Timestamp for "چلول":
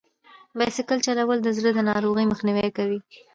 1.05-1.39